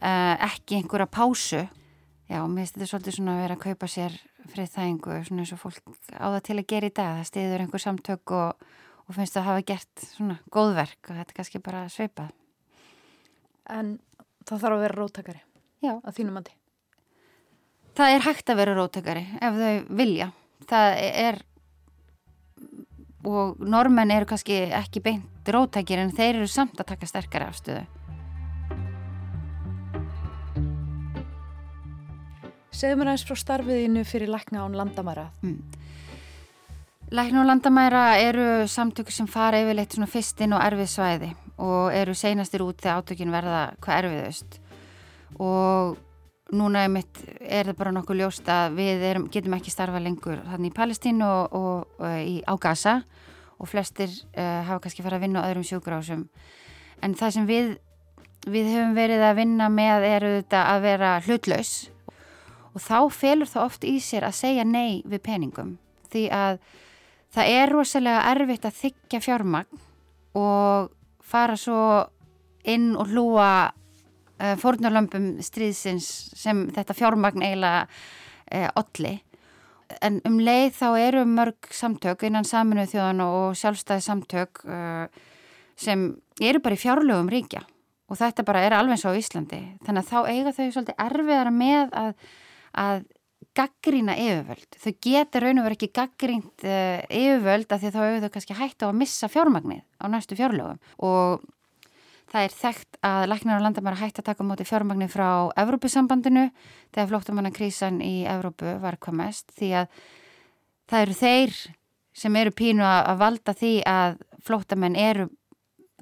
uh, 0.02 0.34
ekki 0.44 0.82
einhverja 0.82 1.08
pásu 1.08 1.62
Já, 2.32 2.40
mér 2.48 2.64
finnst 2.64 2.78
þetta 2.78 2.86
svolítið 2.88 3.14
svona 3.18 3.32
að 3.34 3.42
vera 3.42 3.54
að 3.58 3.64
kaupa 3.66 3.88
sér 3.92 4.14
friðþægingu 4.52 5.16
svona 5.26 5.42
eins 5.42 5.50
og 5.52 5.58
fólk 5.60 5.90
á 6.16 6.26
það 6.32 6.44
til 6.46 6.54
að 6.56 6.68
gera 6.70 6.88
í 6.88 6.94
dag. 6.96 7.18
Það 7.18 7.26
stiður 7.28 7.64
einhver 7.64 7.82
samtök 7.82 8.32
og, 8.38 8.62
og 9.06 9.16
finnst 9.16 9.36
að 9.38 9.48
hafa 9.48 9.64
gert 9.72 10.04
svona 10.14 10.38
góðverk 10.52 11.10
og 11.10 11.18
þetta 11.18 11.34
er 11.34 11.38
kannski 11.38 11.62
bara 11.62 11.84
sveipað. 11.92 12.32
En 13.72 13.94
það 14.46 14.64
þarf 14.64 14.76
að 14.76 14.84
vera 14.84 14.98
róttakari 14.98 15.40
Já. 15.82 15.94
að 15.98 16.18
þínum 16.18 16.38
andi? 16.40 16.54
Það 17.98 18.14
er 18.16 18.26
hægt 18.26 18.50
að 18.50 18.60
vera 18.62 18.76
róttakari 18.76 19.24
ef 19.38 19.58
þau 19.58 19.96
vilja. 20.00 20.28
Það 20.70 21.00
er, 21.08 21.40
og 23.28 23.60
normenn 23.60 24.14
eru 24.14 24.28
kannski 24.30 24.62
ekki 24.72 25.02
beint 25.04 25.50
róttakir 25.52 26.00
en 26.00 26.14
þeir 26.14 26.38
eru 26.38 26.48
samt 26.48 26.80
að 26.80 26.94
taka 26.94 27.10
sterkari 27.10 27.48
afstöðu. 27.50 27.84
Segðu 32.72 32.98
mér 32.98 33.12
aðeins 33.12 33.26
frá 33.28 33.36
starfiðinu 33.38 34.02
fyrir 34.08 34.30
Lækna 34.32 34.64
án 34.64 34.74
landamæra. 34.74 35.28
Mm. 35.44 35.60
Lækna 37.12 37.42
án 37.42 37.46
landamæra 37.46 38.16
eru 38.16 38.64
samtökur 38.66 39.12
sem 39.12 39.26
fara 39.28 39.58
yfirleitt 39.60 39.92
svona 39.92 40.06
fyrst 40.08 40.38
inn 40.40 40.54
og 40.56 40.62
erfið 40.64 40.86
svæði 40.88 41.26
og 41.60 41.92
eru 41.92 42.14
seinastir 42.16 42.62
út 42.64 42.78
þegar 42.80 43.02
átökin 43.02 43.34
verða 43.34 43.58
hvað 43.84 43.98
erfiðust. 43.98 44.54
Og 45.36 45.98
núna 46.56 46.86
er, 46.86 47.66
það 47.66 47.74
bara 47.76 47.90
nokkuð 47.92 48.16
ljóst 48.16 48.48
að 48.48 48.78
við 48.78 49.04
erum, 49.10 49.26
getum 49.28 49.52
ekki 49.58 49.74
starfa 49.74 50.00
lengur 50.00 50.40
þannig 50.46 50.72
í 50.72 50.76
Palestínu 50.78 51.26
og, 51.28 51.56
og, 51.58 51.90
og 52.00 52.14
í, 52.16 52.38
á 52.48 52.56
Gaza 52.56 52.94
og 53.58 53.68
flestir 53.68 54.08
uh, 54.08 54.62
hafa 54.64 54.80
kannski 54.86 55.04
farið 55.04 55.18
að 55.18 55.24
vinna 55.26 55.42
á 55.44 55.48
öðrum 55.50 55.66
sjókurásum 55.68 56.22
en 57.04 57.16
það 57.18 57.34
sem 57.34 57.48
við, 57.50 57.74
við 58.46 58.70
höfum 58.72 58.94
verið 58.96 59.26
að 59.26 59.34
vinna 59.42 59.66
með 59.68 60.06
er 60.08 60.26
auðvitað 60.30 60.70
að 60.70 60.86
vera 60.86 61.12
hlutlaus 61.26 61.74
og 62.72 62.80
þá 62.80 62.96
felur 63.12 63.52
það 63.52 63.68
oft 63.68 63.84
í 63.84 63.98
sér 64.00 64.24
að 64.30 64.38
segja 64.38 64.64
nei 64.64 65.02
við 65.04 65.22
peningum. 65.28 65.76
Því 66.08 66.24
að 66.32 66.56
það 67.32 67.52
er 67.58 67.72
rosalega 67.72 68.24
erfitt 68.32 68.66
að 68.68 68.78
þykja 68.80 69.20
fjármagn 69.24 69.80
og 70.38 70.92
fara 71.24 71.56
svo 71.60 71.82
inn 72.68 72.92
og 72.96 73.10
hlúa 73.10 73.50
uh, 73.72 74.54
fórnarlömpum 74.60 75.34
stríðsins 75.44 76.08
sem 76.38 76.66
þetta 76.74 76.96
fjármagn 76.96 77.44
eiginlega 77.44 77.86
uh, 77.88 78.68
olli. 78.82 79.16
En 80.00 80.22
um 80.28 80.38
leið 80.40 80.70
þá 80.78 80.86
eru 81.02 81.24
mörg 81.28 81.68
samtök 81.74 82.24
innan 82.28 82.48
saminuð 82.48 82.94
þjóðan 82.94 83.24
og 83.26 83.58
sjálfstæði 83.60 84.06
samtök 84.06 84.62
uh, 84.64 85.04
sem 85.76 86.12
eru 86.40 86.62
bara 86.64 86.78
í 86.78 86.80
fjárlögum 86.80 87.32
ríkja. 87.32 87.64
Og 88.12 88.18
þetta 88.20 88.44
bara 88.44 88.62
er 88.66 88.76
alveg 88.76 89.00
svo 89.00 89.12
á 89.12 89.18
Íslandi. 89.18 89.60
Þannig 89.86 90.02
að 90.02 90.10
þá 90.10 90.32
eiga 90.32 90.52
þau 90.52 90.64
svolítið 90.68 90.98
erfiðara 91.00 91.52
með 91.56 91.94
að 91.96 92.14
að 92.72 93.02
gaggrína 93.56 94.14
yfirvöld. 94.16 94.78
Þau 94.80 94.92
geta 95.04 95.42
raun 95.42 95.60
og 95.60 95.66
verið 95.66 95.78
ekki 95.78 95.96
gaggrínt 95.98 96.64
uh, 96.66 97.02
yfirvöld 97.08 97.72
af 97.72 97.82
því 97.82 97.90
þá 97.92 97.98
hefur 98.02 98.22
þau 98.24 98.34
kannski 98.36 98.58
hægt 98.58 98.84
á 98.84 98.86
að 98.88 99.00
missa 99.02 99.28
fjármagnið 99.32 99.82
á 100.00 100.04
næstu 100.12 100.38
fjárlögum 100.38 100.80
og 101.08 101.44
það 102.32 102.46
er 102.46 102.56
þekkt 102.56 102.98
að 103.04 103.26
læknar 103.28 103.60
á 103.60 103.64
landamæra 103.66 104.00
hægt 104.00 104.22
að 104.22 104.28
taka 104.30 104.46
móti 104.46 104.66
fjármagnið 104.68 105.12
frá 105.12 105.28
Evrópusambandinu 105.60 106.48
þegar 106.94 107.10
flóttamannakrísan 107.12 108.00
í 108.04 108.24
Evrópu 108.30 108.78
var 108.80 108.96
komast 109.02 109.52
því 109.58 109.70
að 109.82 110.02
það 110.88 111.06
eru 111.06 111.18
þeir 111.20 111.56
sem 112.22 112.36
eru 112.36 112.52
pínu 112.56 112.84
að 112.84 113.20
valda 113.20 113.54
því 113.56 113.72
að 113.88 114.20
flóttamenn 114.44 114.96
eru 114.96 115.28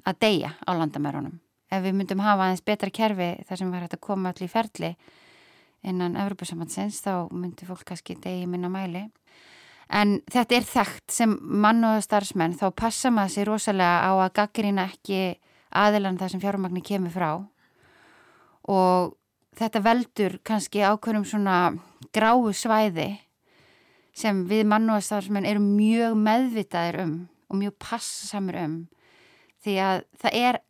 að 0.07 0.19
deyja 0.23 0.55
á 0.63 0.71
landamærunum. 0.75 1.35
Ef 1.71 1.83
við 1.83 1.95
myndum 1.95 2.23
hafa 2.23 2.47
aðeins 2.47 2.63
betra 2.67 2.91
kerfi 2.91 3.33
þar 3.47 3.59
sem 3.59 3.71
var 3.71 3.85
hægt 3.85 3.95
að 3.95 4.07
koma 4.07 4.31
allir 4.31 4.51
ferli 4.51 4.95
innan 5.87 6.17
Evropasambandsins 6.19 7.01
þá 7.03 7.31
myndi 7.33 7.67
fólk 7.67 7.85
kannski 7.87 8.17
degi 8.21 8.47
minna 8.49 8.69
mæli. 8.71 9.07
En 9.91 10.19
þetta 10.31 10.55
er 10.55 10.67
þekkt 10.67 11.11
sem 11.11 11.33
mann 11.41 11.83
og 11.83 12.03
starfsmenn 12.05 12.55
þá 12.59 12.69
passa 12.77 13.11
maður 13.11 13.33
sér 13.33 13.49
rosalega 13.51 14.05
á 14.07 14.11
að 14.13 14.35
gaggrina 14.39 14.85
ekki 14.87 15.23
aðilan 15.75 16.19
þar 16.19 16.31
sem 16.31 16.43
fjármagnir 16.43 16.85
kemur 16.85 17.11
frá. 17.11 17.31
Og 18.71 19.17
þetta 19.59 19.83
veldur 19.83 20.37
kannski 20.47 20.85
ákveðum 20.85 21.27
svona 21.27 21.57
gráu 22.15 22.53
svæði 22.55 23.09
sem 24.15 24.45
við 24.47 24.65
mann 24.67 24.89
og 24.91 25.03
starfsmenn 25.03 25.47
eru 25.47 25.63
mjög 25.63 26.15
meðvitaðir 26.19 27.01
um 27.03 27.15
og 27.51 27.59
mjög 27.59 27.75
passamur 27.83 28.57
um. 28.61 28.75
Því 29.61 29.75
að 29.83 30.03
það 30.21 30.37
er 30.39 30.61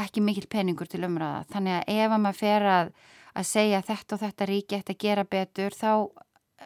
ekki 0.00 0.22
mikil 0.24 0.46
peningur 0.50 0.88
til 0.90 1.04
umræða. 1.06 1.44
Þannig 1.52 1.76
að 1.76 1.92
ef 1.94 2.14
að 2.14 2.22
maður 2.24 2.40
fer 2.40 2.66
að 2.72 2.94
að 3.34 3.48
segja 3.50 3.82
þetta 3.84 4.16
og 4.16 4.22
þetta 4.22 4.48
ríki 4.50 4.78
eftir 4.78 4.96
að 4.96 5.04
gera 5.04 5.24
betur 5.24 5.74
þá 5.74 5.90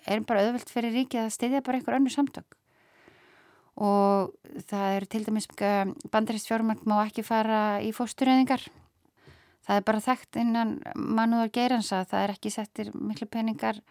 er 0.07 0.25
bara 0.29 0.45
auðvelt 0.45 0.71
fyrir 0.71 0.95
ríki 0.95 1.21
að 1.21 1.33
stiðja 1.35 1.63
bara 1.65 1.81
einhver 1.81 1.99
önnu 1.99 2.13
samtök. 2.13 2.57
Og 3.79 4.35
það 4.69 4.97
eru 4.97 5.07
til 5.07 5.23
dæmis 5.25 5.49
bandarist 6.11 6.51
fjármænt 6.51 6.85
má 6.89 6.99
ekki 7.05 7.23
fara 7.27 7.79
í 7.85 7.93
fósturöðingar 7.95 8.67
það 9.69 9.81
er 9.81 9.85
bara 9.85 10.01
þekkt 10.03 10.39
innan 10.41 10.77
mannúðar 10.97 11.53
geiransa 11.53 12.01
það 12.09 12.25
er 12.25 12.35
ekki 12.35 12.53
settir 12.53 12.91
miklu 12.97 13.29
peningar 13.29 13.83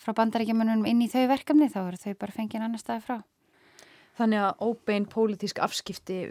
frá 0.00 0.14
bandaríkjumunum 0.16 0.86
inn 0.88 1.02
í 1.04 1.10
þau 1.12 1.26
verkefni 1.28 1.68
þá 1.68 1.80
eru 1.82 2.00
þau 2.00 2.14
bara 2.22 2.36
fengið 2.38 2.64
annar 2.64 2.80
staði 2.80 3.04
frá. 3.04 3.18
Þannig 4.16 4.44
að 4.46 4.64
óbein 4.64 5.06
pólitísk 5.12 5.60
afskipti 5.60 6.22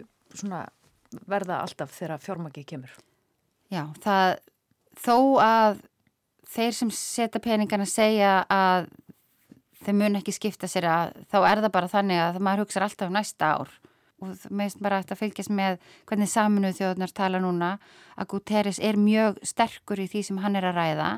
verða 1.30 1.62
alltaf 1.62 1.94
þegar 1.94 2.24
fjármæki 2.24 2.66
kemur? 2.70 2.92
Já, 3.70 3.86
það 4.02 4.40
þó 5.00 5.18
að 5.44 5.84
þeir 6.50 6.76
sem 6.76 6.92
setja 6.94 7.42
peningana 7.44 7.86
segja 7.90 8.40
að 8.50 8.90
þeir 9.84 9.96
mun 9.96 10.20
ekki 10.20 10.36
skipta 10.36 10.68
sér 10.70 10.88
að 10.90 11.14
þá 11.32 11.38
er 11.40 11.62
það 11.64 11.74
bara 11.76 11.92
þannig 11.92 12.22
að 12.24 12.42
maður 12.44 12.66
hugsa 12.66 12.84
alltaf 12.84 13.08
um 13.08 13.16
næsta 13.16 13.54
ár. 13.56 13.72
Og 14.20 14.36
meðst 14.52 14.82
bara 14.84 15.00
að 15.00 15.16
fylgjast 15.16 15.52
með 15.56 15.78
hvernig 16.10 16.28
saminuð 16.28 16.76
þjóðnar 16.82 17.14
tala 17.16 17.40
núna 17.40 17.70
að 18.20 18.32
Guterres 18.34 18.82
er 18.84 19.00
mjög 19.00 19.40
sterkur 19.48 20.02
í 20.04 20.10
því 20.12 20.24
sem 20.28 20.42
hann 20.44 20.60
er 20.60 20.68
að 20.68 20.80
ræða. 20.82 21.10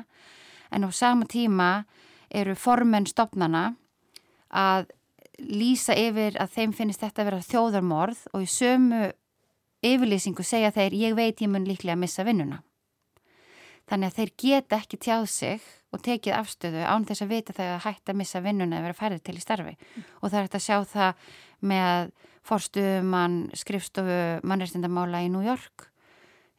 En 0.70 0.86
á 0.86 0.90
sama 0.94 1.26
tíma 1.26 1.70
eru 2.30 2.54
formenn 2.54 3.08
stopnana 3.10 3.72
að 4.54 4.92
lýsa 5.42 5.96
yfir 5.98 6.38
að 6.38 6.54
þeim 6.54 6.76
finnist 6.76 7.02
þetta 7.02 7.24
að 7.24 7.30
vera 7.32 7.46
þjóðarmorð 7.48 8.20
og 8.30 8.44
í 8.44 8.52
sömu 8.52 9.08
yfirlýsingu 9.82 10.44
segja 10.46 10.70
þeir 10.70 10.94
ég 10.94 11.16
veit 11.18 11.42
ég 11.42 11.50
mun 11.50 11.66
líklega 11.66 11.96
að 11.96 12.04
missa 12.04 12.22
vinnuna 12.28 12.62
Þannig 13.90 14.10
að 14.10 14.18
þeir 14.18 14.32
geta 14.42 14.78
ekki 14.78 14.98
tjáð 15.02 15.24
sig 15.32 15.70
og 15.92 16.02
tekið 16.06 16.36
afstöðu 16.38 16.84
án 16.86 17.06
þess 17.08 17.24
að 17.24 17.32
vita 17.34 17.54
þegar 17.56 17.82
hægt 17.84 18.08
að 18.08 18.18
missa 18.22 18.42
vinnuna 18.44 18.78
eða 18.78 18.86
vera 18.88 18.98
færið 19.00 19.24
til 19.26 19.36
í 19.36 19.42
starfi. 19.42 19.74
Mm. 19.74 20.04
Og 20.20 20.30
það 20.30 20.38
er 20.38 20.46
hægt 20.46 20.58
að 20.58 20.66
sjá 20.66 20.76
það 20.92 21.26
með 21.72 22.12
forstuðumann 22.48 23.36
skrifstofu 23.58 24.20
mannreitindamála 24.48 25.22
í 25.26 25.30
New 25.32 25.44
York. 25.46 25.88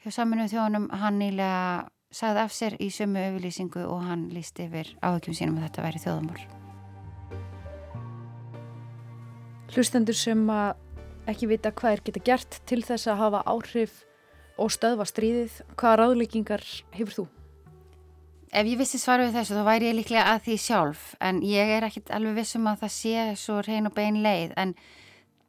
Hjá 0.04 0.20
saminu 0.20 0.46
þjónum 0.52 0.90
hann 1.00 1.20
nýlega 1.20 1.90
sagði 2.14 2.44
af 2.44 2.54
sér 2.54 2.76
í 2.84 2.90
sömu 2.94 3.24
auðlýsingu 3.32 3.88
og 3.90 4.04
hann 4.06 4.28
líst 4.36 4.60
yfir 4.62 4.92
áhugjum 5.02 5.38
sínum 5.38 5.58
að 5.58 5.68
þetta 5.70 5.86
væri 5.88 6.04
þjóðamál. 6.04 6.44
Hlustendur 9.74 10.18
sem 10.18 10.44
ekki 11.32 11.50
vita 11.50 11.72
hvað 11.74 11.96
er 11.96 12.04
geta 12.06 12.26
gert 12.28 12.60
til 12.70 12.84
þess 12.86 13.10
að 13.10 13.22
hafa 13.24 13.42
áhrif 13.50 14.04
og 14.58 14.74
stöðva 14.74 15.08
stríðið. 15.10 15.62
Hvaða 15.78 16.00
ráðleikingar 16.02 16.66
hefur 16.96 17.18
þú? 17.18 17.26
Ef 18.54 18.68
ég 18.70 18.78
vissi 18.78 19.00
svaru 19.02 19.26
við 19.26 19.40
þessu 19.40 19.56
þá 19.58 19.64
væri 19.66 19.88
ég 19.90 19.96
líklega 19.98 20.26
að 20.30 20.44
því 20.46 20.58
sjálf 20.62 21.06
en 21.26 21.40
ég 21.42 21.72
er 21.74 21.88
ekkit 21.88 22.12
alveg 22.14 22.36
vissum 22.38 22.68
að 22.70 22.84
það 22.84 22.92
sé 22.94 23.24
svo 23.42 23.62
reyn 23.66 23.90
og 23.90 23.96
bein 23.98 24.20
leið 24.22 24.54
en 24.62 24.76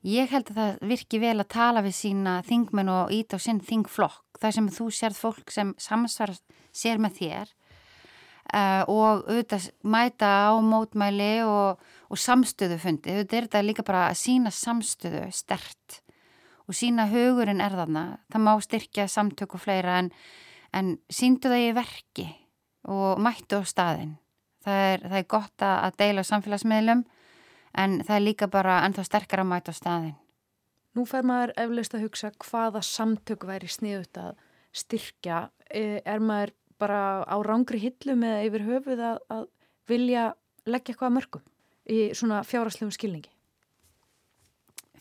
ég 0.09 0.31
held 0.33 0.53
að 0.53 0.61
það 0.61 0.87
virki 0.93 1.21
vel 1.21 1.35
að 1.37 1.51
tala 1.53 1.83
við 1.85 1.99
sína 1.99 2.39
þingmenn 2.49 2.93
og 2.95 3.13
ít 3.13 3.37
á 3.37 3.39
sinn 3.45 3.61
þingflokk 3.61 4.41
þar 4.41 4.57
sem 4.57 4.71
þú 4.73 4.89
sérð 4.89 5.21
fólk 5.21 5.53
sem 5.53 5.75
samsvar 5.77 6.33
sér 6.73 7.03
með 7.05 7.21
þér 7.21 7.53
uh, 8.53 8.83
og 8.89 9.25
auðvitað 9.29 9.69
mæta 9.85 10.33
á 10.49 10.53
mótmæli 10.65 11.35
og, 11.45 11.85
og 12.09 12.21
samstöðu 12.21 12.81
fundi. 12.81 13.13
Auðvitað 13.13 13.39
er 13.39 13.49
þetta 13.49 13.65
líka 13.69 13.87
bara 13.87 14.07
að 14.11 14.21
sína 14.21 14.53
samstöðu 14.55 15.27
stert 15.35 16.01
og 16.69 16.77
sína 16.77 17.07
hugurinn 17.11 17.63
er 17.65 17.77
þarna. 17.77 18.05
Það 18.33 18.45
má 18.47 18.53
styrkja 18.65 19.07
samtök 19.11 19.57
og 19.57 19.65
fleira 19.65 19.99
en, 20.01 20.11
en 20.73 20.97
síndu 21.13 21.53
það 21.53 21.67
í 21.69 21.73
verki 21.77 22.27
og 22.89 23.21
mættu 23.23 23.61
á 23.61 23.63
staðin. 23.69 24.17
Það 24.65 24.83
er, 24.91 25.05
það 25.05 25.19
er 25.19 25.31
gott 25.35 25.65
að 25.67 25.97
deila 26.01 26.25
samfélagsmiðlum 26.25 27.05
en 27.75 27.97
það 28.07 28.17
er 28.17 28.25
líka 28.25 28.49
bara 28.49 28.81
ennþá 28.87 29.05
sterkar 29.09 29.43
að 29.43 29.51
mæta 29.51 29.75
á 29.75 29.81
staðin. 29.81 30.15
Nú 30.95 31.05
fer 31.11 31.27
maður 31.27 31.53
eflaust 31.59 31.97
að 31.97 32.05
hugsa 32.07 32.31
hvaða 32.39 32.85
samtök 32.87 33.45
væri 33.49 33.69
sniðut 33.69 34.21
að 34.21 34.37
styrkja. 34.75 35.49
E, 35.67 36.01
er 36.07 36.23
maður 36.23 36.55
bara 36.79 37.01
á 37.27 37.37
rángri 37.43 37.81
hillum 37.83 38.23
eða 38.27 38.45
yfir 38.47 38.67
höfuð 38.69 39.03
að, 39.11 39.19
að 39.35 39.45
vilja 39.91 40.25
leggja 40.65 40.95
eitthvað 40.95 41.17
mörgum 41.19 41.45
í 41.91 41.99
svona 42.17 42.41
fjáraslegum 42.47 42.95
skilningi? 42.95 43.34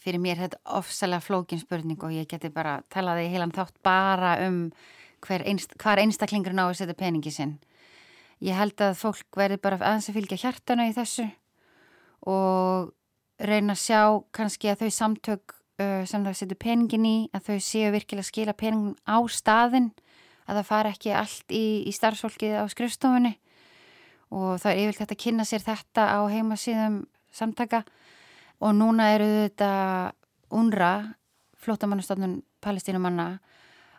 Fyrir 0.04 0.20
mér 0.20 0.42
þetta 0.42 0.60
ofsalega 0.76 1.24
flókin 1.24 1.62
spurning 1.62 2.02
og 2.04 2.12
ég 2.12 2.28
geti 2.28 2.52
bara 2.52 2.82
talaði 2.92 3.30
heilan 3.32 3.54
þátt 3.56 3.78
bara 3.86 4.36
um 4.44 4.66
hver, 5.24 5.46
einst, 5.48 5.78
hver 5.80 6.02
einstaklingur 6.04 6.56
ná 6.56 6.66
að 6.66 6.82
setja 6.82 6.98
peningi 7.00 7.32
sinn. 7.32 7.54
Ég 8.44 8.58
held 8.60 8.82
að 8.84 8.98
fólk 9.00 9.40
verði 9.40 9.62
bara 9.64 9.80
aðeins 9.80 10.10
að 10.12 10.18
fylgja 10.20 10.42
hjartanu 10.42 10.90
í 10.90 10.96
þessu 10.96 11.30
og 12.28 12.92
reyna 13.40 13.76
að 13.76 13.84
sjá 13.84 14.02
kannski 14.36 14.72
að 14.72 14.84
þau 14.84 14.98
samtök 14.98 15.56
uh, 15.80 16.04
sem 16.10 16.26
það 16.26 16.40
setur 16.40 16.60
peningin 16.60 17.08
í 17.08 17.16
að 17.32 17.48
þau 17.48 17.58
séu 17.64 17.94
virkilega 17.96 18.26
að 18.26 18.32
skila 18.32 18.58
peningin 18.60 18.98
á 19.08 19.18
staðin 19.32 19.90
að 20.44 20.60
það 20.60 20.70
fara 20.70 20.92
ekki 20.92 21.16
allt 21.16 21.56
í, 21.56 21.66
í 21.88 21.92
starfsfólkið 21.96 22.60
á 22.60 22.64
skrifstofunni 22.72 23.34
og 24.34 24.60
það 24.60 24.72
er 24.72 24.80
yfirlega 24.82 25.00
þetta 25.06 25.16
að 25.16 25.24
kynna 25.24 25.48
sér 25.48 25.64
þetta 25.64 26.08
á 26.12 26.20
heimasíðum 26.32 26.98
samtaka 27.34 27.84
og 28.64 28.76
núna 28.78 29.12
eru 29.16 29.30
þetta 29.44 29.72
unra 30.54 30.94
flótamannastofnun 31.64 32.42
palestínumanna 32.64 33.28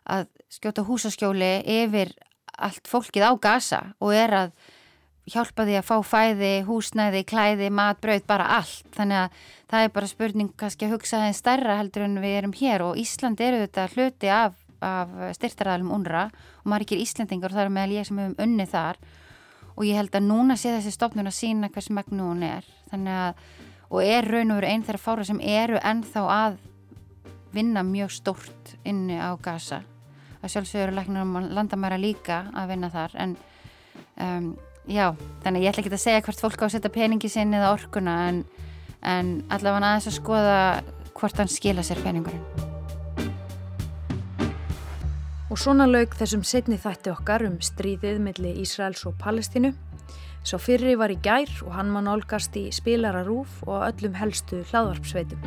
að 0.04 0.28
skjóta 0.52 0.84
húsaskjóli 0.84 1.58
yfir 1.82 2.12
allt 2.54 2.88
fólkið 2.88 3.26
á 3.28 3.32
gasa 3.40 3.80
og 4.00 4.14
er 4.14 4.36
að 4.38 4.56
hjálpa 5.30 5.64
því 5.64 5.76
að 5.78 5.86
fá 5.88 5.94
fæði, 6.04 6.52
húsnæði, 6.68 7.22
klæði, 7.28 7.70
mat, 7.72 8.00
brauð, 8.02 8.26
bara 8.28 8.48
allt. 8.58 8.84
Þannig 8.96 9.22
að 9.22 9.38
það 9.72 9.86
er 9.86 9.92
bara 9.94 10.10
spurning 10.10 10.50
kannski 10.60 10.86
að 10.86 10.96
hugsa 10.98 11.22
þeim 11.22 11.36
stærra 11.38 11.78
heldur 11.80 12.04
en 12.04 12.20
við 12.20 12.38
erum 12.40 12.56
hér 12.58 12.84
og 12.84 13.00
Ísland 13.00 13.40
eru 13.40 13.62
þetta 13.64 13.86
hluti 13.94 14.32
af, 14.32 14.58
af 14.84 15.14
styrtaræðalum 15.38 15.94
unra 15.96 16.26
og 16.28 16.68
maður 16.68 16.86
ekki 16.86 16.98
er 16.98 17.04
Íslandingar 17.06 17.54
og 17.54 17.58
það 17.58 17.66
er 17.68 17.76
meðal 17.78 17.96
ég 17.96 18.08
sem 18.08 18.20
hefum 18.20 18.36
unni 18.44 18.68
þar 18.68 19.00
og 19.74 19.86
ég 19.88 19.98
held 19.98 20.14
að 20.14 20.28
núna 20.28 20.58
sé 20.60 20.74
þessi 20.74 20.92
stofnun 20.94 21.30
að 21.30 21.38
sína 21.38 21.70
hvers 21.72 21.90
megnu 21.90 22.28
hún 22.28 22.44
er. 22.46 22.68
Þannig 22.92 23.20
að, 23.24 23.46
og 23.90 24.04
er 24.04 24.28
raun 24.28 24.52
og 24.52 24.60
veru 24.60 24.70
einn 24.70 24.84
þeirra 24.86 25.02
fára 25.02 25.24
sem 25.26 25.40
eru 25.40 25.80
ennþá 25.80 26.26
að 26.36 26.60
vinna 27.54 27.82
mjög 27.86 28.12
stort 28.12 28.76
inni 28.84 29.16
á 29.20 29.32
gasa. 29.40 29.82
Það 30.42 30.54
sjálfsögur 30.54 30.94
læknar 30.94 31.24
um 31.24 31.36
landamæra 31.56 31.98
líka 32.00 32.44
að 32.52 32.74
vinna 32.74 32.90
þar 32.92 33.18
en 33.24 33.36
um, 34.20 34.54
Já, 34.84 35.14
þannig 35.40 35.62
ég 35.64 35.70
ætla 35.72 35.80
ekki 35.80 35.94
að 35.94 36.02
segja 36.02 36.22
hvert 36.26 36.42
fólk 36.42 36.60
á 36.60 36.66
að 36.66 36.74
setja 36.74 36.92
peningi 36.92 37.28
sinni 37.32 37.56
eða 37.56 37.70
orkuna 37.72 38.16
en, 38.28 38.42
en 39.00 39.30
allavega 39.48 39.80
aðeins 39.80 40.08
að 40.10 40.16
skoða 40.18 40.58
hvort 41.16 41.40
hann 41.40 41.48
skila 41.48 41.84
sér 41.86 42.02
peningurinn. 42.04 42.44
Og 45.48 45.60
svona 45.60 45.86
laug 45.88 46.12
þessum 46.18 46.44
setni 46.44 46.76
þætti 46.82 47.14
okkar 47.14 47.46
um 47.48 47.56
stríðið 47.64 48.20
millir 48.26 48.60
Ísraels 48.60 49.06
og 49.08 49.16
Palestínu. 49.22 49.72
Svo 50.44 50.58
fyrri 50.60 50.92
var 51.00 51.08
í 51.08 51.16
gær 51.24 51.48
og 51.64 51.72
hann 51.72 51.88
mann 51.88 52.08
olgast 52.10 52.56
í 52.60 52.66
spilararúf 52.74 53.62
og 53.64 53.86
öllum 53.86 54.16
helstu 54.18 54.60
hlaðvarpsveitum. 54.68 55.40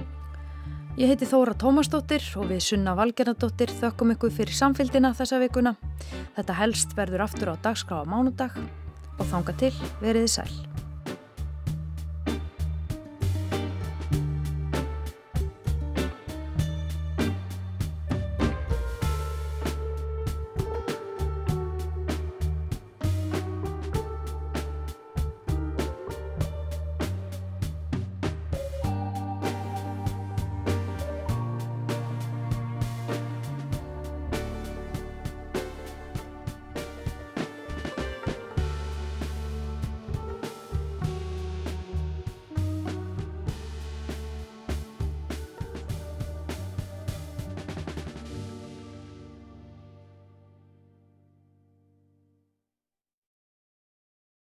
Ég 0.97 1.11
heiti 1.11 1.27
Þóra 1.29 1.53
Tómasdóttir 1.53 2.23
og 2.41 2.47
við 2.49 2.63
Sunna 2.65 2.95
Valgerðardóttir 2.97 3.69
þökkum 3.77 4.15
ykkur 4.15 4.33
fyrir 4.33 4.57
samfélgina 4.57 5.13
þessa 5.19 5.37
vikuna. 5.43 5.75
Þetta 6.33 6.57
helst 6.57 6.97
verður 6.97 7.27
aftur 7.27 7.53
á 7.53 7.55
dagskrá 7.61 8.01
á 8.01 8.09
mánudag 8.09 8.57
og 8.57 9.29
þanga 9.29 9.53
til 9.61 9.73
veriði 10.01 10.33
sæl. 10.39 10.76